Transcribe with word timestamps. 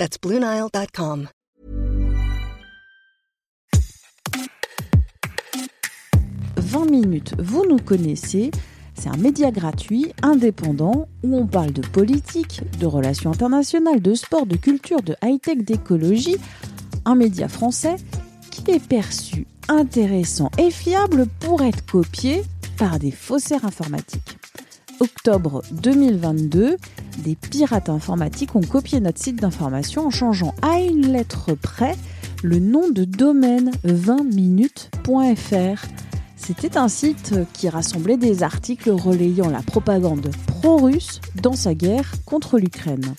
That's 0.00 0.16
BlueNile.com. 0.18 1.28
20 6.56 6.90
minutes, 6.90 7.34
vous 7.38 7.66
nous 7.68 7.76
connaissez. 7.76 8.50
C'est 8.94 9.10
un 9.10 9.18
média 9.18 9.50
gratuit, 9.50 10.14
indépendant, 10.22 11.06
où 11.22 11.36
on 11.36 11.46
parle 11.46 11.72
de 11.72 11.82
politique, 11.82 12.62
de 12.78 12.86
relations 12.86 13.32
internationales, 13.32 14.00
de 14.00 14.14
sport, 14.14 14.46
de 14.46 14.56
culture, 14.56 15.02
de 15.02 15.14
high-tech, 15.22 15.58
d'écologie. 15.58 16.38
Un 17.04 17.14
média 17.14 17.48
français 17.48 17.96
qui 18.50 18.70
est 18.70 18.82
perçu 18.82 19.46
intéressant 19.68 20.50
et 20.56 20.70
fiable 20.70 21.26
pour 21.40 21.60
être 21.60 21.84
copié 21.84 22.42
par 22.78 22.98
des 22.98 23.10
faussaires 23.10 23.66
informatiques. 23.66 24.39
Octobre 25.00 25.62
2022, 25.72 26.76
des 27.24 27.34
pirates 27.34 27.88
informatiques 27.88 28.54
ont 28.54 28.60
copié 28.60 29.00
notre 29.00 29.18
site 29.18 29.36
d'information 29.36 30.06
en 30.06 30.10
changeant 30.10 30.54
à 30.60 30.78
une 30.78 31.10
lettre 31.10 31.54
près 31.54 31.96
le 32.42 32.58
nom 32.58 32.90
de 32.90 33.04
domaine 33.04 33.70
20minutes.fr. 33.84 35.86
C'était 36.36 36.76
un 36.76 36.88
site 36.88 37.34
qui 37.54 37.70
rassemblait 37.70 38.18
des 38.18 38.42
articles 38.42 38.90
relayant 38.90 39.48
la 39.48 39.62
propagande 39.62 40.30
pro-russe 40.46 41.22
dans 41.42 41.54
sa 41.54 41.74
guerre 41.74 42.12
contre 42.26 42.58
l'Ukraine. 42.58 43.14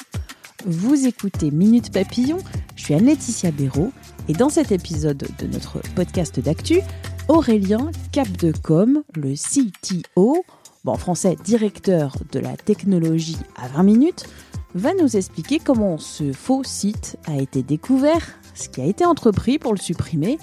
Vous 0.67 1.07
écoutez 1.07 1.49
Minute 1.49 1.91
Papillon, 1.91 2.37
je 2.75 2.83
suis 2.83 2.93
Anne-Laetitia 2.93 3.49
Béraud 3.49 3.91
et 4.27 4.33
dans 4.33 4.49
cet 4.49 4.71
épisode 4.71 5.27
de 5.39 5.47
notre 5.47 5.79
podcast 5.95 6.39
d'actu, 6.39 6.81
Aurélien 7.27 7.89
Capdecom, 8.11 9.01
le 9.15 9.33
CTO, 9.33 10.43
bon, 10.83 10.93
en 10.93 10.97
français 10.97 11.35
directeur 11.43 12.15
de 12.31 12.39
la 12.39 12.55
technologie 12.57 13.37
à 13.55 13.67
20 13.67 13.83
minutes, 13.83 14.25
va 14.73 14.93
nous 14.93 15.17
expliquer 15.17 15.59
comment 15.59 15.97
ce 15.97 16.31
faux 16.31 16.63
site 16.63 17.17
a 17.25 17.37
été 17.37 17.63
découvert, 17.63 18.25
ce 18.53 18.69
qui 18.69 18.81
a 18.81 18.85
été 18.85 19.05
entrepris 19.05 19.59
pour 19.59 19.73
le 19.73 19.79
supprimer, 19.79 20.37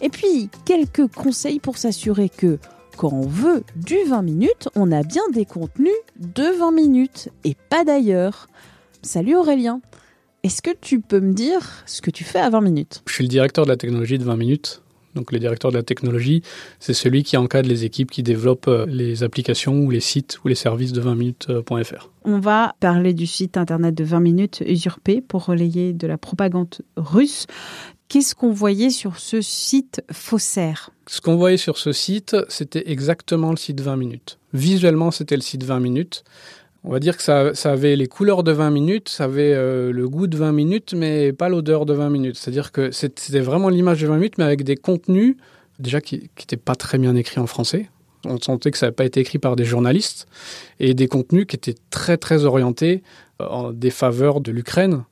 et 0.00 0.08
puis 0.08 0.48
quelques 0.64 1.06
conseils 1.08 1.60
pour 1.60 1.78
s'assurer 1.78 2.28
que 2.28 2.58
quand 2.96 3.12
on 3.12 3.26
veut 3.26 3.62
du 3.76 3.96
20 4.08 4.22
minutes, 4.22 4.68
on 4.74 4.92
a 4.92 5.02
bien 5.02 5.22
des 5.32 5.46
contenus 5.46 5.92
de 6.18 6.58
20 6.58 6.72
minutes 6.72 7.28
et 7.44 7.56
pas 7.68 7.84
d'ailleurs. 7.84 8.48
Salut 9.02 9.36
Aurélien, 9.36 9.80
est-ce 10.42 10.60
que 10.60 10.70
tu 10.78 11.00
peux 11.00 11.20
me 11.20 11.32
dire 11.32 11.82
ce 11.86 12.02
que 12.02 12.10
tu 12.10 12.24
fais 12.24 12.40
à 12.40 12.50
20 12.50 12.60
minutes? 12.60 13.02
Je 13.06 13.14
suis 13.14 13.24
le 13.24 13.28
directeur 13.28 13.64
de 13.64 13.70
la 13.70 13.76
technologie 13.76 14.18
de 14.18 14.24
20 14.24 14.36
minutes. 14.36 14.82
Donc 15.14 15.32
le 15.32 15.38
directeur 15.38 15.70
de 15.70 15.76
la 15.76 15.82
technologie, 15.82 16.42
c'est 16.78 16.94
celui 16.94 17.22
qui 17.22 17.36
encadre 17.36 17.68
les 17.68 17.84
équipes 17.84 18.10
qui 18.10 18.22
développent 18.22 18.68
euh, 18.68 18.86
les 18.86 19.22
applications 19.22 19.78
ou 19.80 19.90
les 19.90 20.00
sites 20.00 20.38
ou 20.44 20.48
les 20.48 20.54
services 20.54 20.92
de 20.92 21.00
20minutes.fr. 21.00 22.10
On 22.24 22.38
va 22.38 22.74
parler 22.80 23.14
du 23.14 23.26
site 23.26 23.56
internet 23.56 23.94
de 23.94 24.04
20 24.04 24.20
minutes 24.20 24.62
usurpé 24.66 25.20
pour 25.20 25.46
relayer 25.46 25.92
de 25.92 26.06
la 26.06 26.18
propagande 26.18 26.74
russe. 26.96 27.46
Qu'est-ce 28.08 28.34
qu'on 28.34 28.50
voyait 28.50 28.90
sur 28.90 29.18
ce 29.18 29.40
site 29.40 30.02
faussaire? 30.10 30.90
Ce 31.06 31.20
qu'on 31.20 31.36
voyait 31.36 31.56
sur 31.56 31.78
ce 31.78 31.92
site, 31.92 32.36
c'était 32.48 32.90
exactement 32.90 33.50
le 33.50 33.56
site 33.56 33.80
20 33.80 33.96
minutes. 33.96 34.38
Visuellement, 34.52 35.12
c'était 35.12 35.36
le 35.36 35.42
site 35.42 35.62
20 35.62 35.78
minutes. 35.78 36.24
On 36.82 36.90
va 36.90 36.98
dire 36.98 37.16
que 37.16 37.22
ça, 37.22 37.52
avait 37.64 37.94
les 37.94 38.06
couleurs 38.06 38.42
de 38.42 38.52
20 38.52 38.70
minutes, 38.70 39.10
ça 39.10 39.24
avait 39.24 39.52
euh, 39.52 39.92
le 39.92 40.08
goût 40.08 40.26
de 40.26 40.36
20 40.36 40.52
minutes, 40.52 40.94
mais 40.94 41.32
pas 41.32 41.50
l'odeur 41.50 41.84
de 41.84 41.92
20 41.92 42.08
minutes. 42.08 42.36
C'est-à-dire 42.36 42.72
que 42.72 42.90
c'était 42.90 43.40
vraiment 43.40 43.68
l'image 43.68 44.00
de 44.00 44.06
20 44.06 44.16
minutes, 44.16 44.38
mais 44.38 44.44
avec 44.44 44.64
des 44.64 44.76
contenus, 44.76 45.36
déjà 45.78 46.00
qui 46.00 46.30
n'étaient 46.38 46.56
pas 46.56 46.74
très 46.74 46.96
bien 46.96 47.14
écrits 47.16 47.40
en 47.40 47.46
français. 47.46 47.90
On 48.24 48.40
sentait 48.40 48.70
que 48.70 48.78
ça 48.78 48.86
n'avait 48.86 48.94
pas 48.94 49.04
été 49.04 49.20
écrit 49.20 49.38
par 49.38 49.56
des 49.56 49.64
journalistes, 49.64 50.26
et 50.78 50.94
des 50.94 51.06
contenus 51.06 51.46
qui 51.46 51.56
étaient 51.56 51.76
très 51.90 52.16
très 52.16 52.46
orientés 52.46 53.02
euh, 53.42 53.46
en 53.46 53.72
défaveur 53.72 54.40
de 54.40 54.50
l'Ukraine. 54.50 55.04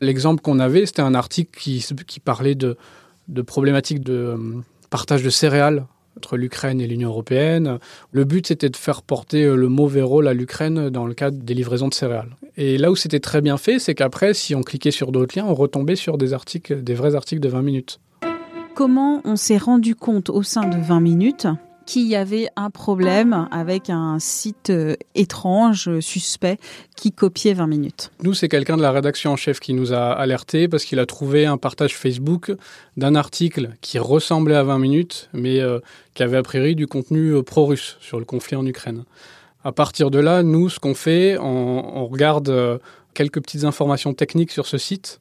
L'exemple 0.00 0.40
qu'on 0.40 0.60
avait, 0.60 0.86
c'était 0.86 1.02
un 1.02 1.14
article 1.14 1.50
qui, 1.58 2.20
parlait 2.20 2.54
de, 2.54 2.76
de 3.26 3.42
problématiques 3.42 4.04
de 4.04 4.14
euh, 4.14 4.36
partage 4.88 5.24
de 5.24 5.30
céréales 5.30 5.84
entre 6.18 6.36
l'Ukraine 6.36 6.80
et 6.80 6.86
l'Union 6.88 7.10
européenne. 7.10 7.78
Le 8.10 8.24
but, 8.24 8.48
c'était 8.48 8.68
de 8.68 8.76
faire 8.76 9.02
porter 9.02 9.44
euh, 9.44 9.54
le 9.54 9.68
mauvais 9.68 10.02
rôle 10.02 10.26
à 10.26 10.34
l'Ukraine 10.34 10.90
dans 10.90 11.06
le 11.06 11.14
cadre 11.14 11.38
des 11.38 11.54
livraisons 11.54 11.86
de 11.86 11.94
céréales. 11.94 12.36
Et 12.56 12.76
là 12.76 12.90
où 12.90 12.96
c'était 12.96 13.20
très 13.20 13.40
bien 13.40 13.56
fait, 13.56 13.78
c'est 13.78 13.94
qu'après, 13.94 14.34
si 14.34 14.56
on 14.56 14.62
cliquait 14.62 14.90
sur 14.90 15.12
d'autres 15.12 15.38
liens, 15.38 15.46
on 15.46 15.54
retombait 15.54 15.94
sur 15.94 16.18
des 16.18 16.32
articles, 16.32 16.82
des 16.82 16.94
vrais 16.94 17.14
articles 17.14 17.40
de 17.40 17.48
20 17.48 17.62
minutes. 17.62 18.00
Comment 18.74 19.20
on 19.24 19.36
s'est 19.36 19.58
rendu 19.58 19.94
compte 19.94 20.28
au 20.28 20.42
sein 20.42 20.68
de 20.68 20.76
20 20.76 21.00
minutes 21.00 21.46
qu'il 21.88 22.06
y 22.06 22.16
avait 22.16 22.48
un 22.54 22.68
problème 22.68 23.48
avec 23.50 23.88
un 23.88 24.18
site 24.18 24.68
euh, 24.68 24.94
étrange, 25.14 25.88
euh, 25.88 26.02
suspect, 26.02 26.58
qui 26.96 27.12
copiait 27.12 27.54
20 27.54 27.66
minutes. 27.66 28.10
Nous, 28.22 28.34
c'est 28.34 28.50
quelqu'un 28.50 28.76
de 28.76 28.82
la 28.82 28.92
rédaction 28.92 29.32
en 29.32 29.36
chef 29.36 29.58
qui 29.58 29.72
nous 29.72 29.94
a 29.94 30.12
alerté 30.12 30.68
parce 30.68 30.84
qu'il 30.84 30.98
a 30.98 31.06
trouvé 31.06 31.46
un 31.46 31.56
partage 31.56 31.96
Facebook 31.96 32.52
d'un 32.98 33.14
article 33.14 33.70
qui 33.80 33.98
ressemblait 33.98 34.54
à 34.54 34.64
20 34.64 34.78
minutes, 34.78 35.30
mais 35.32 35.60
euh, 35.60 35.80
qui 36.12 36.22
avait 36.22 36.36
a 36.36 36.42
priori 36.42 36.74
du 36.74 36.86
contenu 36.86 37.42
pro-russe 37.42 37.96
sur 38.00 38.18
le 38.18 38.26
conflit 38.26 38.56
en 38.56 38.66
Ukraine. 38.66 39.04
À 39.64 39.72
partir 39.72 40.10
de 40.10 40.18
là, 40.18 40.42
nous, 40.42 40.68
ce 40.68 40.78
qu'on 40.78 40.94
fait, 40.94 41.38
on, 41.38 42.06
regarde 42.06 42.80
quelques 43.14 43.40
petites 43.40 43.64
informations 43.64 44.12
techniques 44.12 44.52
sur 44.52 44.66
ce 44.66 44.76
site, 44.76 45.20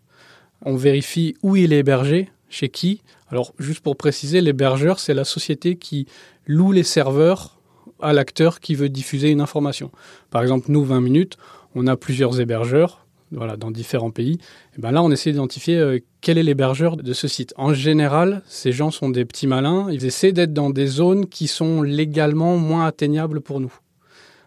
on 0.64 0.76
vérifie 0.76 1.36
où 1.44 1.56
il 1.56 1.72
est 1.72 1.80
hébergé, 1.80 2.30
chez 2.50 2.70
qui. 2.70 3.02
Alors, 3.30 3.54
juste 3.60 3.82
pour 3.82 3.98
préciser, 3.98 4.42
l'hébergeur, 4.42 5.00
c'est 5.00 5.14
la 5.14 5.26
société 5.26 5.76
qui 5.76 6.08
loue 6.46 6.72
les 6.72 6.84
serveurs 6.84 7.60
à 8.02 8.14
l'acteur 8.14 8.60
qui 8.60 8.76
veut 8.76 8.90
diffuser 8.90 9.30
une 9.30 9.42
information. 9.42 9.92
Par 10.30 10.42
exemple, 10.42 10.68
nous, 10.70 10.84
20 10.84 11.02
minutes, 11.02 11.38
on 11.76 11.88
a 11.88 11.98
plusieurs 11.98 12.40
hébergeurs 12.40 13.06
voilà, 13.32 13.58
dans 13.58 13.72
différents 13.72 14.12
pays. 14.12 14.40
Et 14.78 14.82
ben 14.82 14.92
là, 14.92 15.04
on 15.04 15.12
essaie 15.12 15.32
d'identifier 15.32 15.78
euh, 15.78 16.00
quel 16.22 16.38
est 16.38 16.44
l'hébergeur 16.44 16.96
de 16.96 17.14
ce 17.14 17.28
site. 17.28 17.54
En 17.58 17.74
général, 17.74 18.42
ces 18.48 18.72
gens 18.72 18.92
sont 18.92 19.10
des 19.10 19.26
petits 19.26 19.48
malins. 19.48 19.88
Ils 19.92 20.06
essaient 20.06 20.32
d'être 20.32 20.54
dans 20.54 20.70
des 20.70 20.88
zones 20.88 21.28
qui 21.28 21.48
sont 21.48 21.82
légalement 21.82 22.58
moins 22.58 22.86
atteignables 22.86 23.42
pour 23.42 23.60
nous. 23.60 23.74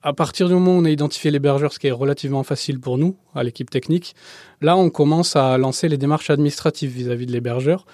À 0.02 0.14
partir 0.14 0.48
du 0.48 0.54
moment 0.54 0.76
où 0.76 0.80
on 0.80 0.86
a 0.86 0.90
identifié 0.90 1.30
l'hébergeur, 1.30 1.74
ce 1.74 1.78
qui 1.78 1.88
est 1.88 1.92
relativement 1.92 2.42
facile 2.42 2.80
pour 2.80 2.96
nous, 2.96 3.16
à 3.34 3.44
l'équipe 3.44 3.68
technique, 3.68 4.14
là, 4.62 4.74
on 4.78 4.88
commence 4.88 5.36
à 5.36 5.58
lancer 5.58 5.88
les 5.88 5.98
démarches 5.98 6.30
administratives 6.30 6.90
vis-à-vis 6.90 7.24
-vis 7.24 7.28
de 7.28 7.32
l'hébergeur. 7.32 7.84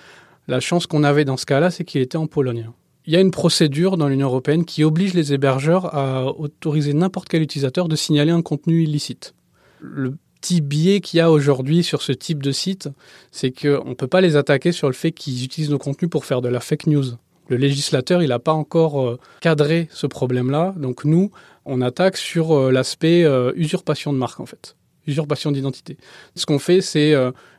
La 0.49 0.61
chance 0.61 0.87
qu'on 0.87 1.03
avait 1.03 1.25
dans 1.25 1.37
ce 1.37 1.47
cas-là, 1.47 1.71
c'est 1.71 1.85
qu'il 1.85 2.01
était 2.01 2.17
en 2.17 2.27
Pologne. 2.27 2.71
Il 3.07 3.13
y 3.13 3.17
a 3.17 3.21
une 3.21 3.31
procédure 3.31 3.97
dans 3.97 4.09
l'Union 4.09 4.29
européenne 4.29 4.65
qui 4.65 4.85
oblige 4.85 5.15
les 5.15 5.33
hébergeurs 5.33 5.95
à 5.95 6.27
autoriser 6.27 6.93
n'importe 6.93 7.29
quel 7.29 7.43
utilisateur 7.43 7.89
de 7.89 7.97
signaler 7.97 8.33
un 8.33 8.43
contenu 8.43 8.83
illicite. 8.83 9.35
Le 9.81 10.17
petit 10.41 10.61
biais 10.61 11.01
qu'il 11.01 11.19
y 11.19 11.21
a 11.21 11.31
aujourd'hui 11.31 11.83
sur 11.83 12.03
ce 12.03 12.13
type 12.13 12.43
de 12.43 12.53
site, 12.53 12.89
c'est 13.33 13.51
qu'on 13.51 13.91
ne 13.91 13.95
peut 13.95 14.07
pas 14.07 14.21
les 14.21 14.37
attaquer 14.37 14.73
sur 14.73 14.89
le 14.89 14.93
fait 14.93 15.13
qu'ils 15.13 15.45
utilisent 15.45 15.71
nos 15.71 15.79
contenus 15.79 16.11
pour 16.11 16.25
faire 16.25 16.43
de 16.43 16.49
la 16.49 16.61
fake 16.61 16.87
news. 16.87 17.05
Le 17.49 17.57
législateur, 17.57 18.23
il 18.23 18.29
n'a 18.29 18.39
pas 18.39 18.53
encore 18.53 19.01
euh, 19.01 19.19
cadré 19.41 19.89
ce 19.91 20.07
problème-là. 20.07 20.75
Donc 20.77 21.05
nous, 21.05 21.31
on 21.65 21.81
attaque 21.81 22.17
sur 22.17 22.57
euh, 22.57 22.73
l'aspect 22.73 23.25
euh, 23.25 23.53
usurpation 23.55 24.13
de 24.13 24.19
marque, 24.19 24.41
en 24.41 24.47
fait. 24.47 24.77
Usurpation 25.07 25.53
d'identité. 25.53 25.97
Ce 26.35 26.47
qu'on 26.47 26.59
fait, 26.59 26.81
c'est 26.81 27.15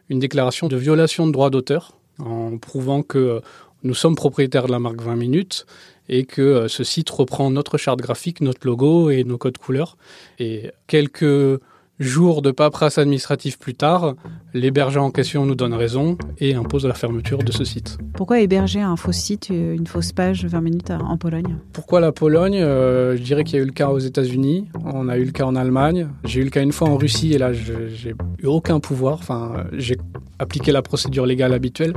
une 0.10 0.20
déclaration 0.20 0.68
de 0.68 0.76
violation 0.76 1.26
de 1.26 1.32
droit 1.32 1.50
d'auteur 1.50 1.97
en 2.20 2.58
prouvant 2.58 3.04
que 3.04 3.42
nous 3.84 3.94
sommes 3.94 4.16
propriétaires 4.16 4.68
de 4.68 4.72
la 4.72 4.80
marque 4.80 5.02
20 5.02 5.16
minutes 5.16 5.66
et 6.10 6.26
que 6.26 6.42
euh, 6.42 6.68
ce 6.68 6.84
site 6.84 7.10
reprend 7.10 7.52
notre 7.52 7.78
charte 7.78 8.00
graphique, 8.00 8.42
notre 8.42 8.66
logo 8.66 9.10
et 9.10 9.24
nos 9.24 9.38
codes 9.38 9.58
couleurs. 9.58 9.98
Et 10.40 10.72
quelques 10.88 11.62
jours 12.00 12.42
de 12.42 12.52
paperasse 12.52 12.98
administrative 12.98 13.58
plus 13.58 13.74
tard, 13.74 14.16
l'hébergeur 14.54 15.04
en 15.04 15.12
question 15.12 15.46
nous 15.46 15.56
donne 15.56 15.74
raison 15.74 16.18
et 16.40 16.54
impose 16.54 16.86
la 16.86 16.94
fermeture 16.94 17.40
de 17.40 17.52
ce 17.52 17.64
site. 17.64 17.98
Pourquoi 18.16 18.40
héberger 18.40 18.82
un 18.82 18.96
faux 18.96 19.12
site, 19.12 19.50
euh, 19.52 19.76
une 19.76 19.88
fausse 19.88 20.12
page 20.12 20.46
20 20.46 20.62
minutes 20.62 20.92
en 20.92 21.18
Pologne? 21.18 21.58
Pourquoi 21.74 22.00
la 22.00 22.12
Pologne? 22.12 22.58
Euh, 22.60 23.18
Je 23.18 23.22
dirais 23.24 23.44
qu'il 23.44 23.58
y 23.58 23.60
a 23.60 23.64
eu 23.64 23.68
le 23.68 23.74
cas 23.74 23.90
aux 23.90 24.00
États-Unis, 24.00 24.68
on 24.86 25.10
a 25.10 25.18
eu 25.18 25.26
le 25.26 25.32
cas 25.32 25.46
en 25.46 25.56
Allemagne, 25.56 26.08
j'ai 26.24 26.42
eu 26.42 26.44
le 26.44 26.50
cas 26.50 26.62
une 26.62 26.72
fois 26.72 26.90
en 26.90 26.98
Russie 26.98 27.34
et 27.34 27.38
là 27.38 27.52
j'ai 27.54 28.12
eu 28.40 28.46
aucun 28.46 28.80
pouvoir. 28.80 29.16
Enfin, 29.16 29.66
j'ai 29.74 29.98
appliqué 30.40 30.72
la 30.72 30.82
procédure 30.82 31.26
légale 31.26 31.54
habituelle, 31.54 31.94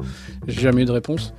j'ai 0.47 0.63
jamais 0.63 0.83
eu 0.83 0.87
de 0.87 0.93
réponse. 0.93 1.35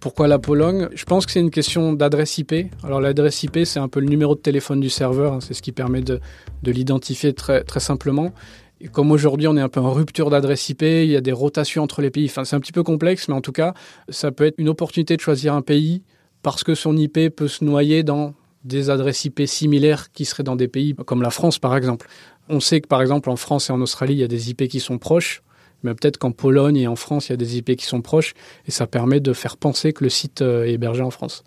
Pourquoi 0.00 0.28
la 0.28 0.38
Pologne? 0.38 0.88
Je 0.94 1.04
pense 1.04 1.26
que 1.26 1.32
c'est 1.32 1.40
une 1.40 1.50
question 1.50 1.92
d'adresse 1.92 2.38
IP. 2.38 2.54
Alors 2.82 3.02
l'adresse 3.02 3.42
IP, 3.42 3.60
c'est 3.64 3.78
un 3.78 3.88
peu 3.88 4.00
le 4.00 4.06
numéro 4.06 4.34
de 4.34 4.40
téléphone 4.40 4.80
du 4.80 4.88
serveur, 4.88 5.34
hein, 5.34 5.38
c'est 5.42 5.52
ce 5.52 5.60
qui 5.60 5.72
permet 5.72 6.00
de, 6.00 6.20
l'identifier 6.64 7.34
très, 7.34 7.64
très 7.64 7.80
simplement. 7.80 8.32
Et 8.80 8.88
comme 8.88 9.12
aujourd'hui, 9.12 9.46
on 9.46 9.58
est 9.58 9.60
un 9.60 9.68
peu 9.68 9.80
en 9.80 9.92
rupture 9.92 10.30
d'adresse 10.30 10.66
IP, 10.70 10.82
il 10.82 11.10
y 11.10 11.16
a 11.16 11.20
des 11.20 11.32
rotations 11.32 11.82
entre 11.82 12.00
les 12.00 12.10
pays. 12.10 12.24
Enfin, 12.24 12.46
c'est 12.46 12.56
un 12.56 12.60
petit 12.60 12.72
peu 12.72 12.82
complexe, 12.82 13.28
mais 13.28 13.34
en 13.34 13.42
tout 13.42 13.52
cas, 13.52 13.74
ça 14.08 14.32
peut 14.32 14.46
être 14.46 14.54
une 14.56 14.70
opportunité 14.70 15.16
de 15.16 15.20
choisir 15.20 15.52
un 15.52 15.60
pays 15.60 16.02
parce 16.42 16.64
que 16.64 16.74
son 16.74 16.96
IP 16.96 17.28
peut 17.36 17.48
se 17.48 17.62
noyer 17.62 18.02
dans 18.02 18.32
des 18.64 18.88
adresses 18.88 19.26
IP 19.26 19.42
similaires 19.44 20.10
qui 20.12 20.24
seraient 20.24 20.42
dans 20.42 20.56
des 20.56 20.68
pays 20.68 20.94
comme 20.94 21.20
la 21.20 21.30
France, 21.30 21.58
par 21.58 21.76
exemple. 21.76 22.08
On 22.48 22.58
sait 22.60 22.80
que, 22.80 22.88
par 22.88 23.02
exemple, 23.02 23.28
en 23.28 23.36
France 23.36 23.68
et 23.68 23.72
en 23.74 23.82
Australie, 23.82 24.14
il 24.14 24.20
y 24.20 24.24
a 24.24 24.28
des 24.28 24.48
IP 24.50 24.66
qui 24.66 24.80
sont 24.80 24.96
proches, 24.96 25.42
mais 25.82 25.94
peut-être 25.94 26.18
qu'en 26.18 26.32
Pologne 26.32 26.76
et 26.76 26.86
en 26.86 26.96
France, 26.96 27.28
il 27.28 27.32
y 27.32 27.34
a 27.34 27.36
des 27.36 27.58
IP 27.58 27.76
qui 27.76 27.86
sont 27.86 28.02
proches, 28.02 28.34
et 28.66 28.70
ça 28.70 28.86
permet 28.86 29.20
de 29.20 29.32
faire 29.32 29.56
penser 29.56 29.92
que 29.92 30.04
le 30.04 30.10
site 30.10 30.42
euh, 30.42 30.64
est 30.64 30.72
hébergé 30.72 31.02
en 31.02 31.10
France. 31.10 31.44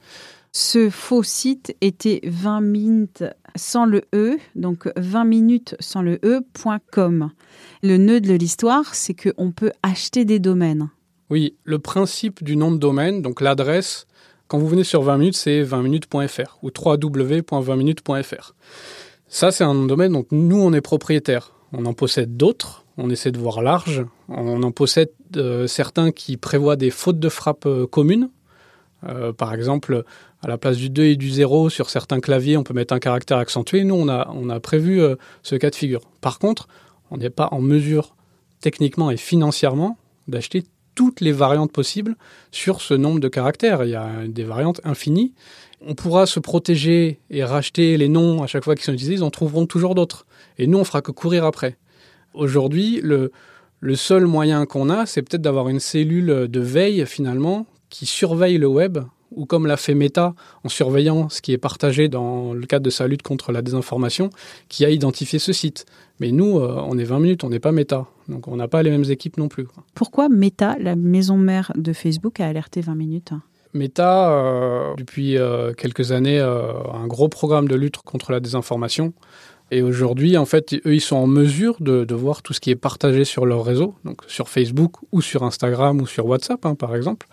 Ce 0.55 0.91
faux 0.91 1.23
site 1.23 1.75
était 1.81 2.21
20 2.25 2.61
minutes 2.61 3.23
sans 3.55 3.85
le 3.85 4.03
E, 4.13 4.37
donc 4.55 4.87
20 4.97 5.25
minutes 5.25 5.75
sans 5.79 6.03
le 6.03 6.19
E.com. 6.23 7.31
Le 7.81 7.97
nœud 7.97 8.21
de 8.21 8.33
l'histoire, 8.33 8.93
c'est 8.93 9.15
qu'on 9.15 9.51
peut 9.51 9.71
acheter 9.81 10.25
des 10.25 10.37
domaines. 10.37 10.89
Oui, 11.31 11.55
le 11.63 11.79
principe 11.79 12.43
du 12.43 12.55
nom 12.55 12.71
de 12.71 12.77
domaine, 12.77 13.23
donc 13.23 13.41
l'adresse, 13.41 14.05
quand 14.47 14.59
vous 14.59 14.67
venez 14.67 14.83
sur 14.83 15.01
20 15.01 15.17
minutes, 15.17 15.37
c'est 15.37 15.63
20minutes.fr 15.63 16.59
ou 16.61 16.67
www.20minutes.fr. 16.67 18.53
Ça, 19.27 19.51
c'est 19.51 19.63
un 19.63 19.73
nom 19.73 19.83
de 19.83 19.87
domaine, 19.87 20.11
donc 20.11 20.27
nous, 20.29 20.61
on 20.61 20.73
est 20.73 20.81
propriétaire. 20.81 21.53
On 21.71 21.85
en 21.85 21.95
possède 21.95 22.37
d'autres, 22.37 22.82
on 22.97 23.09
essaie 23.09 23.31
de 23.31 23.39
voir 23.39 23.61
large. 23.61 24.05
On 24.29 24.61
en 24.63 24.71
possède 24.71 25.11
euh, 25.35 25.67
certains 25.67 26.11
qui 26.11 26.37
prévoient 26.37 26.75
des 26.75 26.89
fautes 26.91 27.19
de 27.19 27.29
frappe 27.29 27.65
euh, 27.65 27.87
communes. 27.87 28.29
Euh, 29.07 29.33
par 29.33 29.53
exemple, 29.53 30.03
à 30.41 30.47
la 30.47 30.57
place 30.57 30.77
du 30.77 30.89
2 30.89 31.03
et 31.03 31.15
du 31.15 31.29
0, 31.29 31.69
sur 31.69 31.89
certains 31.89 32.19
claviers, 32.19 32.57
on 32.57 32.63
peut 32.63 32.73
mettre 32.73 32.93
un 32.93 32.99
caractère 32.99 33.37
accentué. 33.37 33.83
Nous, 33.83 33.95
on 33.95 34.07
a, 34.07 34.29
on 34.33 34.49
a 34.49 34.59
prévu 34.59 35.01
ce 35.41 35.55
cas 35.55 35.69
de 35.69 35.75
figure. 35.75 36.01
Par 36.21 36.39
contre, 36.39 36.67
on 37.11 37.17
n'est 37.17 37.29
pas 37.29 37.49
en 37.51 37.59
mesure, 37.59 38.15
techniquement 38.61 39.11
et 39.11 39.17
financièrement, 39.17 39.97
d'acheter 40.27 40.63
toutes 40.95 41.21
les 41.21 41.31
variantes 41.31 41.71
possibles 41.71 42.15
sur 42.51 42.81
ce 42.81 42.93
nombre 42.93 43.19
de 43.19 43.27
caractères. 43.27 43.83
Il 43.83 43.89
y 43.89 43.95
a 43.95 44.09
des 44.27 44.43
variantes 44.43 44.79
infinies. 44.83 45.33
On 45.85 45.95
pourra 45.95 46.25
se 46.25 46.39
protéger 46.39 47.19
et 47.29 47.43
racheter 47.43 47.97
les 47.97 48.07
noms 48.07 48.41
à 48.41 48.47
chaque 48.47 48.63
fois 48.63 48.75
qu'ils 48.75 48.85
sont 48.85 48.93
utilisés, 48.93 49.15
ils 49.15 49.23
en 49.23 49.31
trouveront 49.31 49.65
toujours 49.65 49.95
d'autres. 49.95 50.25
Et 50.57 50.67
nous, 50.67 50.77
on 50.77 50.83
fera 50.85 51.01
que 51.01 51.11
courir 51.11 51.43
après. 51.45 51.77
Aujourd'hui, 52.33 52.99
le, 53.01 53.31
le 53.79 53.95
seul 53.95 54.25
moyen 54.25 54.65
qu'on 54.65 54.89
a, 54.89 55.05
c'est 55.05 55.21
peut-être 55.21 55.41
d'avoir 55.41 55.69
une 55.69 55.79
cellule 55.79 56.47
de 56.47 56.59
veille, 56.59 57.05
finalement, 57.05 57.65
qui 57.89 58.05
surveille 58.05 58.57
le 58.57 58.67
web, 58.67 58.99
ou 59.35 59.45
comme 59.45 59.65
l'a 59.65 59.77
fait 59.77 59.93
Meta, 59.93 60.33
en 60.63 60.69
surveillant 60.69 61.29
ce 61.29 61.41
qui 61.41 61.51
est 61.51 61.57
partagé 61.57 62.07
dans 62.07 62.53
le 62.53 62.65
cadre 62.65 62.85
de 62.85 62.89
sa 62.89 63.07
lutte 63.07 63.23
contre 63.23 63.51
la 63.51 63.61
désinformation, 63.61 64.29
qui 64.69 64.85
a 64.85 64.89
identifié 64.89 65.39
ce 65.39 65.53
site. 65.53 65.85
Mais 66.19 66.31
nous, 66.31 66.59
euh, 66.59 66.81
on 66.87 66.97
est 66.97 67.03
20 67.03 67.19
minutes, 67.19 67.43
on 67.43 67.49
n'est 67.49 67.59
pas 67.59 67.71
Meta. 67.71 68.07
Donc 68.29 68.47
on 68.47 68.55
n'a 68.55 68.67
pas 68.67 68.83
les 68.83 68.89
mêmes 68.89 69.09
équipes 69.09 69.37
non 69.37 69.47
plus. 69.47 69.67
Pourquoi 69.95 70.29
Meta, 70.29 70.75
la 70.79 70.95
maison 70.95 71.37
mère 71.37 71.71
de 71.75 71.93
Facebook, 71.93 72.39
a 72.39 72.47
alerté 72.47 72.81
20 72.81 72.95
minutes? 72.95 73.33
Meta, 73.73 74.31
euh, 74.31 74.93
depuis 74.97 75.37
euh, 75.37 75.73
quelques 75.73 76.11
années, 76.11 76.39
a 76.39 76.93
un 76.93 77.07
gros 77.07 77.27
programme 77.27 77.67
de 77.67 77.75
lutte 77.75 77.97
contre 77.97 78.31
la 78.31 78.39
désinformation. 78.39 79.13
Et 79.73 79.81
aujourd'hui, 79.81 80.37
en 80.37 80.45
fait, 80.45 80.75
eux, 80.85 80.93
ils 80.93 81.01
sont 81.01 81.15
en 81.15 81.25
mesure 81.25 81.77
de, 81.79 82.13
voir 82.13 82.43
tout 82.43 82.53
ce 82.53 82.59
qui 82.59 82.69
est 82.69 82.75
partagé 82.75 83.25
sur 83.25 83.47
leur 83.47 83.65
réseau, 83.65 83.95
donc 84.05 84.21
sur 84.27 84.47
Facebook 84.47 84.97
ou 85.11 85.19
sur 85.19 85.41
Instagram 85.41 85.99
ou 85.99 86.05
sur 86.05 86.27
WhatsApp, 86.27 86.63
hein, 86.67 86.75
par 86.75 86.95
exemple. 86.95 87.25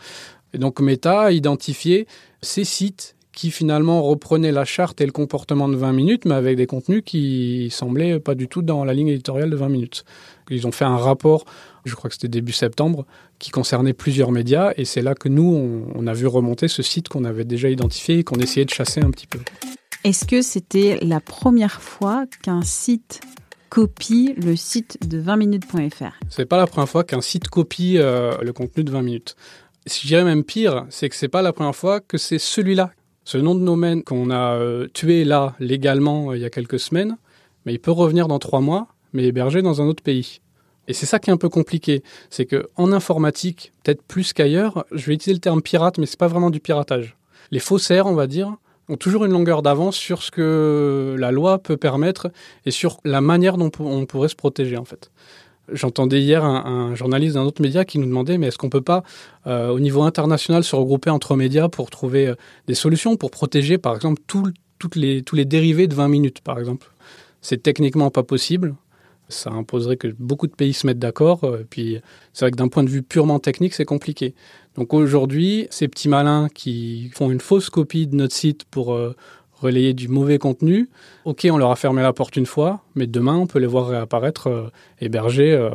Et 0.55 0.59
donc 0.59 0.81
Meta 0.81 1.21
a 1.21 1.33
identifié 1.33 2.07
ces 2.41 2.65
sites 2.65 3.15
qui 3.33 3.51
finalement 3.51 4.03
reprenaient 4.03 4.53
la 4.53 4.65
charte 4.65 5.03
et 5.03 5.07
le 5.07 5.13
comportement 5.13 5.69
de 5.69 5.77
20 5.77 5.93
minutes, 5.93 6.25
mais 6.25 6.35
avec 6.35 6.57
des 6.57 6.67
contenus 6.67 7.03
qui 7.05 7.69
semblaient 7.71 8.19
pas 8.21 8.35
du 8.35 8.49
tout 8.49 8.63
dans 8.63 8.87
la 8.87 8.95
ligne 8.95 9.09
éditoriale 9.09 9.51
de 9.51 9.57
20 9.57 9.69
minutes. 9.69 10.05
Ils 10.49 10.67
ont 10.67 10.73
fait 10.73 10.87
un 10.87 10.97
rapport, 10.97 11.45
je 11.85 11.95
crois 11.95 12.09
que 12.09 12.15
c'était 12.15 12.29
début 12.29 12.53
septembre, 12.53 13.05
qui 13.39 13.51
concernait 13.51 13.93
plusieurs 13.93 14.33
médias, 14.33 14.73
et 14.79 14.87
c'est 14.87 15.03
là 15.03 15.15
que 15.15 15.29
nous, 15.29 15.85
on, 15.95 16.07
a 16.07 16.15
vu 16.15 16.27
remonter 16.27 16.69
ce 16.69 16.83
site 16.83 17.09
qu'on 17.09 17.25
avait 17.25 17.45
déjà 17.45 17.69
identifié 17.69 18.21
et 18.21 18.25
qu'on 18.25 18.41
essayait 18.41 18.65
de 18.65 18.71
chasser 18.71 19.01
un 19.03 19.11
petit 19.11 19.27
peu. 19.27 19.41
Est-ce 20.03 20.25
que 20.25 20.41
c'était 20.41 20.99
la 21.03 21.21
première 21.21 21.83
fois 21.83 22.25
qu'un 22.43 22.63
site 22.63 23.21
copie 23.69 24.35
le 24.39 24.57
site 24.57 24.97
de 25.07 25.21
20minutes.fr 25.21 26.13
C'est 26.31 26.47
pas 26.47 26.57
la 26.57 26.67
première 26.67 26.89
fois 26.89 27.05
qu'un 27.05 27.21
site 27.21 27.49
copie 27.49 27.99
euh, 27.99 28.35
le 28.41 28.55
contenu 28.55 28.83
de 28.83 28.91
20 28.91 29.03
minutes. 29.03 29.37
Si 29.85 30.03
je 30.03 30.07
dirais 30.09 30.25
même 30.25 30.43
pire, 30.43 30.87
c'est 30.89 31.11
que 31.11 31.17
c'est 31.17 31.29
pas 31.29 31.43
la 31.43 31.53
première 31.53 31.77
fois 31.77 32.01
que 32.01 32.17
c'est 32.17 32.39
celui-là 32.39 32.93
ce 33.25 33.37
nom 33.37 33.55
de 33.55 33.63
domaine 33.63 34.03
qu'on 34.03 34.31
a 34.31 34.55
euh, 34.55 34.89
tué 34.95 35.25
là 35.25 35.55
légalement 35.61 36.31
euh, 36.31 36.37
il 36.37 36.43
y 36.43 36.47
a 36.47 36.51
quelques 36.51 36.81
semaines, 36.81 37.19
mais 37.67 37.75
il 37.75 37.79
peut 37.79 37.91
revenir 37.91 38.27
dans 38.27 38.39
trois 38.39 38.61
mois, 38.61 38.89
mais 39.13 39.25
hébergé 39.25 39.61
dans 39.61 39.83
un 39.83 39.87
autre 39.87 40.03
pays. 40.03 40.41
Et 40.89 40.95
c'est 40.95 41.05
ça 41.05 41.19
qui 41.19 41.29
est 41.29 41.33
un 41.33 41.37
peu 41.37 41.51
compliqué, 41.51 42.03
c'est 42.31 42.47
que 42.47 42.71
en 42.77 42.91
informatique, 42.91 43.75
peut-être 43.85 44.03
plus 44.03 44.33
qu'ailleurs, 44.33 44.87
je 44.93 45.05
vais 45.07 45.15
utiliser 45.15 45.35
le 45.35 45.41
terme 45.41 45.61
pirate, 45.61 45.99
mais 45.99 46.07
c'est 46.07 46.19
pas 46.19 46.27
vraiment 46.27 46.49
du 46.49 46.59
piratage. 46.59 47.19
Les 47.51 47.61
faussaires, 47.61 48.07
on 48.07 48.15
va 48.15 48.27
dire, 48.27 48.57
ont 48.91 48.97
toujours 48.97 49.25
une 49.25 49.33
longueur 49.33 49.63
d'avance 49.63 49.97
sur 49.97 50.23
ce 50.23 50.31
que 50.31 51.17
la 51.19 51.31
loi 51.31 51.59
peut 51.59 51.77
permettre 51.77 52.31
et 52.67 52.71
sur 52.71 52.99
la 53.05 53.21
manière 53.21 53.57
dont 53.57 53.71
on 53.79 54.05
pourrait 54.07 54.29
se 54.29 54.37
protéger 54.37 54.77
en 54.77 54.85
fait. 54.85 55.11
J'entendais 55.73 56.21
hier 56.21 56.45
un, 56.45 56.97
journaliste 56.97 57.35
d'un 57.35 57.45
autre 57.45 57.63
média 57.63 57.85
qui 57.85 57.99
nous 57.99 58.07
demandait 58.07 58.39
mais 58.39 58.49
est-ce 58.49 58.59
qu'on 58.59 58.71
peut 58.71 58.81
pas 58.81 59.05
euh, 59.47 59.69
au 59.69 59.79
niveau 59.79 60.03
international 60.03 60.65
se 60.65 60.75
regrouper 60.75 61.11
entre 61.11 61.37
médias 61.37 61.69
pour 61.69 61.91
trouver 61.91 62.27
euh, 62.27 62.35
des 62.67 62.75
solutions 62.75 63.17
pour 63.17 63.31
protéger 63.31 63.79
par 63.79 63.95
exemple 63.95 64.21
les, 64.97 65.23
tous 65.23 65.37
les 65.37 65.45
dérivés 65.45 65.87
de 65.87 65.95
20 65.95 66.09
minutes 66.09 66.41
par 66.41 66.59
exemple? 66.59 66.91
C'est 67.41 67.63
techniquement 67.63 68.11
pas 68.11 68.25
possible. 68.25 68.75
Ça 69.31 69.51
imposerait 69.51 69.97
que 69.97 70.09
beaucoup 70.19 70.47
de 70.47 70.55
pays 70.55 70.73
se 70.73 70.87
mettent 70.87 70.99
d'accord. 70.99 71.45
Euh, 71.45 71.67
puis 71.69 72.01
c'est 72.33 72.45
vrai 72.45 72.51
que 72.51 72.57
d'un 72.57 72.69
point 72.69 72.85
de 72.85 72.91
vue 72.91 73.03
purement 73.03 73.39
technique, 73.39 73.75
c'est 73.75 73.85
compliqué. 73.85 74.35
Donc 74.77 74.95
aujourd'hui, 74.95 75.67
ces 75.71 75.89
petits 75.89 76.09
malins 76.09 76.49
qui 76.55 77.11
font 77.15 77.31
une 77.31 77.41
fausse 77.41 77.71
copie 77.71 78.07
de 78.07 78.15
notre 78.15 78.35
site 78.35 78.65
pour 78.65 78.97
relayer 79.61 79.95
du 79.95 80.09
mauvais 80.09 80.39
contenu. 80.39 80.89
Ok, 81.25 81.47
on 81.51 81.59
leur 81.59 81.71
a 81.71 81.77
fermé 81.77 82.03
la 82.03 82.13
porte 82.13 82.37
une 82.37 82.47
fois, 82.47 82.81
mais 82.95 83.07
demain, 83.07 83.37
on 83.37 83.47
peut 83.47 83.59
les 83.59 83.67
voir 83.67 83.89
réapparaître 83.89 84.49
euh, 84.49 84.69
hébergés 85.01 85.53
euh, 85.53 85.71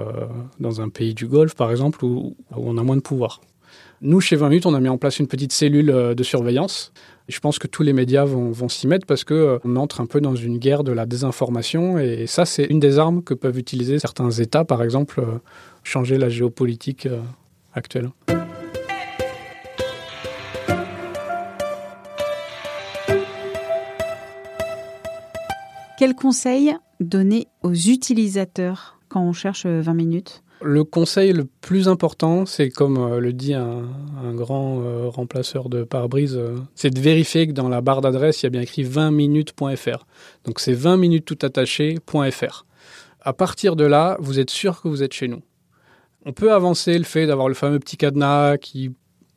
dans 0.59 0.81
un 0.81 0.89
pays 0.89 1.13
du 1.13 1.27
Golfe, 1.27 1.55
par 1.55 1.71
exemple, 1.71 2.03
où, 2.03 2.35
on 2.51 2.77
a 2.77 2.83
moins 2.83 2.95
de 2.95 3.01
pouvoir. 3.01 3.41
Nous, 4.01 4.19
chez 4.19 4.35
20 4.35 4.49
minutes, 4.49 4.65
on 4.65 4.73
a 4.73 4.79
mis 4.79 4.89
en 4.89 4.97
place 4.97 5.19
une 5.19 5.27
petite 5.27 5.53
cellule 5.53 5.89
euh, 5.89 6.15
de 6.15 6.23
surveillance. 6.23 6.91
Je 7.29 7.39
pense 7.39 7.59
que 7.59 7.67
tous 7.67 7.81
les 7.81 7.93
médias 7.93 8.25
vont, 8.25 8.51
vont 8.51 8.67
s'y 8.67 8.87
mettre 8.87 9.07
parce 9.07 9.23
qu'on 9.23 9.75
entre 9.77 10.01
un 10.01 10.05
peu 10.05 10.19
dans 10.19 10.35
une 10.35 10.57
guerre 10.57 10.83
de 10.83 10.91
la 10.91 11.05
désinformation 11.05 11.97
et 11.97 12.27
ça, 12.27 12.45
c'est 12.45 12.65
une 12.65 12.79
des 12.79 12.99
armes 12.99 13.23
que 13.23 13.33
peuvent 13.33 13.57
utiliser 13.57 13.97
certains 13.97 14.29
États, 14.29 14.65
par 14.65 14.83
exemple, 14.83 15.23
changer 15.83 16.17
la 16.17 16.29
géopolitique 16.29 17.07
actuelle. 17.73 18.09
Quel 25.97 26.13
conseil 26.13 26.75
donner 26.99 27.47
aux 27.63 27.73
utilisateurs 27.73 28.99
quand 29.07 29.21
on 29.21 29.33
cherche 29.33 29.65
20 29.65 29.93
minutes? 29.93 30.43
Le 30.65 30.83
conseil 30.83 31.31
le 31.31 31.45
plus 31.45 31.87
important, 31.87 32.45
c'est 32.45 32.69
comme 32.69 32.97
euh, 32.97 33.19
le 33.19 33.33
dit 33.33 33.53
un, 33.53 33.83
grand 34.33 34.81
euh, 34.81 35.07
remplaceur 35.07 35.69
de 35.69 35.83
pare-brise, 35.83 36.35
euh, 36.35 36.57
c'est 36.73 36.89
de 36.89 36.99
vérifier 36.99 37.47
que 37.47 37.51
dans 37.51 37.69
la 37.69 37.81
barre 37.81 38.01
d'adresse, 38.01 38.41
il 38.41 38.45
y 38.45 38.47
a 38.47 38.49
bien 38.49 38.61
écrit 38.61 38.83
20minutes.fr. 38.83 40.05
Donc 40.45 40.59
c'est 40.59 40.73
20 40.73 40.97
minutes 40.97 41.25
tout 41.25 41.37
attaché.fr. 41.43 42.65
À 43.21 43.33
partir 43.33 43.75
de 43.75 43.85
là, 43.85 44.17
vous 44.19 44.39
êtes 44.39 44.49
sûr 44.49 44.81
que 44.81 44.87
vous 44.87 45.03
êtes 45.03 45.13
chez 45.13 45.27
nous. 45.27 45.41
On 46.25 46.33
peut 46.33 46.51
avancer 46.51 46.97
le 46.97 47.03
fait 47.03 47.27
d'avoir 47.27 47.47
le 47.47 47.53
fameux 47.53 47.79
petit 47.79 47.97
cadenas 47.97 48.57
qui 48.57 48.91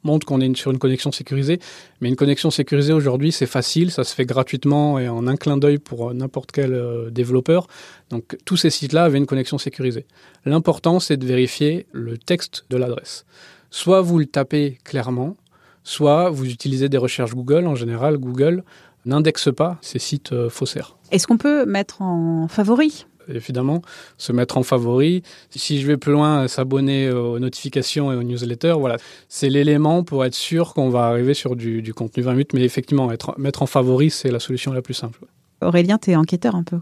montre 0.05 0.27
qu'on 0.27 0.41
est 0.41 0.57
sur 0.57 0.71
une 0.71 0.79
connexion 0.79 1.13
sécurisée. 1.13 1.61
Mais 2.01 2.09
une 2.09 2.17
connexion 2.17 2.51
sécurisée 2.51 2.93
aujourd'hui, 2.93 3.33
c'est 3.33 3.47
facile, 3.47 3.91
ça 3.91 4.05
se 4.05 4.15
fait 4.15 4.25
gratuitement 4.25 4.99
et 4.99 5.09
en 5.09 5.27
un 5.27 5.37
clin 5.37 5.57
d'œil 5.57 5.79
pour 5.79 6.15
n'importe 6.15 6.53
quel 6.53 6.73
euh, 6.73 7.11
développeur. 7.11 7.67
Donc 8.11 8.37
tous 8.45 8.57
ces 8.57 8.71
sites-là 8.71 9.05
avaient 9.05 9.19
une 9.19 9.27
connexion 9.27 9.59
sécurisée. 9.59 10.07
L'important, 10.45 11.01
c'est 11.01 11.17
de 11.17 11.27
vérifier 11.27 11.87
le 11.93 12.19
texte 12.19 12.65
de 12.71 12.77
l'adresse. 12.77 13.25
Soit 13.71 14.01
vous 14.01 14.19
le 14.19 14.27
tapez 14.27 14.79
clairement, 14.85 15.37
soit 15.85 16.31
vous 16.31 16.47
utilisez 16.47 16.89
des 16.89 16.99
recherches 16.99 17.35
Google. 17.35 17.67
En 17.67 17.75
général, 17.75 18.19
Google 18.19 18.65
n'indexe 19.05 19.51
pas 19.55 19.79
ces 19.81 19.99
sites 19.99 20.33
euh, 20.33 20.49
faussaires. 20.49 20.97
Est-ce 21.11 21.27
qu'on 21.27 21.39
peut 21.39 21.65
mettre 21.67 22.03
en 22.03 22.49
favori? 22.49 23.07
Évidemment, 23.33 23.83
se 24.17 24.33
mettre 24.33 24.59
en 24.59 24.63
favori. 24.63 25.23
Si 25.51 25.81
je 25.81 25.87
vais 25.87 25.97
plus 25.97 26.13
loin, 26.13 26.49
s'abonner 26.49 27.11
aux 27.11 27.39
notifications 27.39 28.13
et 28.13 28.17
aux 28.17 28.23
newsletters, 28.23 28.77
voilà. 28.79 28.97
C'est 29.29 29.49
l'élément 29.49 30.05
pour 30.05 30.25
être 30.25 30.35
sûr 30.35 30.75
qu'on 30.75 30.91
va 30.91 31.05
arriver 31.07 31.35
sur 31.35 31.57
du, 31.57 31.93
contenu 31.95 32.23
20 32.23 32.33
minutes. 32.33 32.53
Mais 32.55 32.63
effectivement, 32.63 33.09
mettre 33.39 33.63
en 33.63 33.67
favori, 33.67 34.11
c'est 34.11 34.31
la 34.31 34.41
solution 34.41 34.73
la 34.73 34.83
plus 34.83 34.95
simple. 34.95 35.21
Aurélien, 35.61 35.99
tu 35.99 36.13
es 36.13 36.17
enquêteur 36.17 36.55
un 36.55 36.63
peu. 36.63 36.79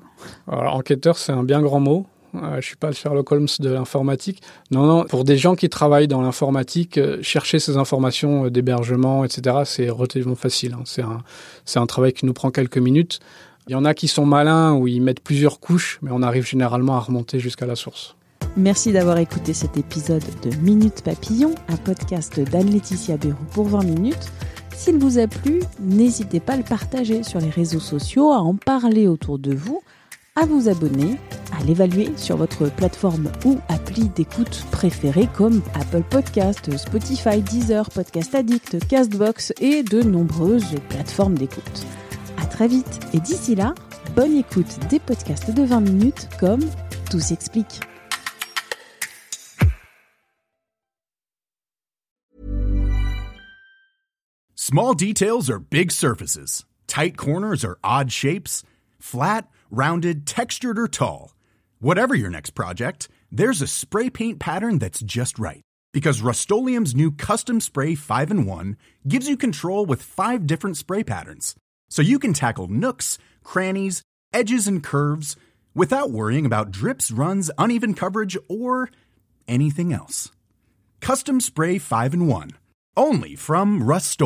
Alors, 0.47 0.75
enquêteur, 0.75 1.17
c'est 1.17 1.33
un 1.33 1.43
bien 1.43 1.63
grand 1.63 1.81
mot. 1.81 2.07
Euh, 2.35 2.61
je 2.61 2.67
suis 2.67 2.77
pas 2.77 2.89
le 2.89 2.93
Sherlock 2.93 3.31
Holmes 3.33 3.49
de 3.61 3.71
l'informatique. 3.71 4.43
Non, 4.71 4.85
non, 4.85 5.05
pour 5.05 5.25
des 5.25 5.39
gens 5.39 5.55
qui 5.55 5.69
travaillent 5.69 6.09
dans 6.09 6.21
l'informatique, 6.21 6.99
euh, 6.99 7.19
chercher 7.23 7.59
ces 7.59 7.77
informations 7.77 8.47
euh, 8.47 8.51
d'hébergement, 8.51 9.25
etc., 9.25 9.59
c'est 9.65 9.89
relativement 9.89 10.35
facile. 10.35 10.75
Hein. 10.75 10.83
C'est 10.85 11.03
un, 11.03 11.23
un 11.75 11.87
travail 11.87 12.13
qui 12.13 12.27
nous 12.27 12.35
prend 12.35 12.51
quelques 12.51 12.79
minutes. 12.79 13.21
Il 13.69 13.73
y 13.73 13.75
en 13.75 13.85
a 13.85 13.95
qui 13.95 14.07
sont 14.07 14.25
malins 14.25 14.75
où 14.75 14.87
ils 14.87 15.03
mettent 15.03 15.19
plusieurs 15.19 15.59
couches, 15.59 15.99
mais 16.01 16.11
on 16.13 16.23
arrive 16.23 16.47
généralement 16.47 16.95
à 16.95 17.01
remonter 17.01 17.41
jusqu'à 17.41 17.67
la 17.67 17.75
source. 17.75 18.15
Merci 18.57 18.93
d'avoir 18.93 19.19
écouté 19.19 19.55
cet 19.55 19.77
épisode 19.77 20.23
de 20.45 20.55
Minute 20.59 21.03
Papillon, 21.03 21.53
un 21.69 21.77
podcast 21.77 22.39
d'Anne-Laetitia 22.39 23.17
Béroux 23.17 23.35
pour 23.51 23.67
20 23.67 23.83
minutes. 23.83 24.31
S'il 24.73 24.99
vous 24.99 25.19
a 25.19 25.27
plu, 25.27 25.63
n'hésitez 25.81 26.39
pas 26.39 26.53
à 26.53 26.57
le 26.59 26.63
partager 26.63 27.25
sur 27.25 27.41
les 27.41 27.51
réseaux 27.51 27.81
sociaux, 27.81 28.31
à 28.31 28.39
en 28.39 28.55
parler 28.55 29.09
autour 29.09 29.37
de 29.41 29.53
vous, 29.53 29.83
à 30.37 30.47
vous 30.47 30.69
abonner, 30.69 31.17
à 31.59 31.65
l'évaluer 31.65 32.11
sur 32.17 32.37
votre 32.37 32.71
plateforme 32.71 33.33
ou 33.45 33.59
appli 33.69 34.11
d'écoute 34.11 34.65
préférée 34.71 35.29
comme 35.37 35.61
Apple 35.75 36.05
Podcast, 36.09 36.77
Spotify, 36.77 37.43
Deezer, 37.43 37.91
Podcast 37.91 38.33
Addict, 38.33 38.87
Castbox 38.87 39.53
et 39.61 39.83
de 39.83 40.03
nombreuses 40.03 40.77
plateformes 40.89 41.35
d'écoute. 41.35 41.85
Très 42.51 42.69
vite 42.69 43.01
et 43.13 43.21
d'ici 43.21 43.55
là, 43.55 43.75
bonne 44.15 44.37
écoute 44.37 44.79
des 44.89 44.99
podcasts 44.99 45.51
de 45.51 45.63
20 45.63 45.81
minutes 45.81 46.29
comme 46.39 46.63
Tout 47.11 47.21
s'explique. 47.21 47.81
Small 54.55 54.95
details 54.95 55.49
are 55.49 55.61
big 55.61 55.93
surfaces. 55.93 56.65
Tight 56.89 57.17
corners 57.17 57.65
are 57.65 57.79
odd 57.85 58.11
shapes. 58.11 58.65
Flat, 58.99 59.49
rounded, 59.71 60.27
textured, 60.27 60.79
or 60.79 60.89
tall. 60.89 61.37
Whatever 61.79 62.17
your 62.17 62.31
next 62.31 62.51
project, 62.51 63.09
there's 63.31 63.63
a 63.63 63.69
spray 63.69 64.11
paint 64.11 64.41
pattern 64.41 64.79
that's 64.79 65.01
just 65.03 65.39
right. 65.39 65.63
Because 65.93 66.21
Rust 66.21 66.51
new 66.51 67.13
Custom 67.13 67.61
Spray 67.61 67.95
5 67.95 68.31
in 68.31 68.45
1 68.45 68.77
gives 69.07 69.29
you 69.29 69.37
control 69.37 69.87
with 69.87 70.03
five 70.03 70.47
different 70.47 70.77
spray 70.77 71.05
patterns. 71.05 71.55
So 71.89 72.03
you 72.03 72.19
can 72.19 72.33
tackle 72.33 72.69
nooks, 72.69 73.19
crannies, 73.45 74.03
edges, 74.33 74.67
and 74.67 74.83
curves 74.83 75.37
without 75.75 76.11
worrying 76.11 76.47
about 76.47 76.71
drips, 76.71 77.11
runs, 77.11 77.51
uneven 77.59 77.95
coverage, 77.95 78.37
or 78.49 78.91
anything 79.47 79.93
else. 79.93 80.31
Custom 81.01 81.41
Spray 81.41 81.79
5 81.79 82.15
in 82.15 82.27
1. 82.27 82.51
Only 82.97 83.37
from 83.37 83.83
Rust 83.83 84.21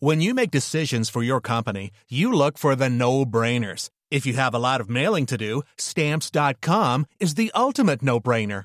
When 0.00 0.20
you 0.20 0.34
make 0.34 0.50
decisions 0.50 1.08
for 1.08 1.22
your 1.22 1.40
company, 1.40 1.92
you 2.08 2.32
look 2.32 2.58
for 2.58 2.74
the 2.74 2.90
no 2.90 3.24
brainers. 3.24 3.88
If 4.10 4.26
you 4.26 4.32
have 4.34 4.54
a 4.54 4.58
lot 4.58 4.80
of 4.80 4.90
mailing 4.90 5.26
to 5.26 5.38
do, 5.38 5.62
stamps.com 5.78 7.06
is 7.20 7.34
the 7.34 7.52
ultimate 7.54 8.02
no 8.02 8.18
brainer. 8.18 8.64